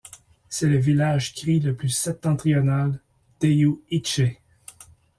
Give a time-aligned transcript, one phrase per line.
[0.49, 3.03] C'est le village cri le plus septentrional
[3.39, 4.39] d'Eeyou Istchee.